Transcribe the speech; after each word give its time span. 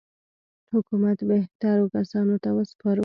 حکومت 0.73 1.17
بهترو 1.29 1.85
کسانو 1.95 2.35
ته 2.43 2.49
وسپارو. 2.57 2.99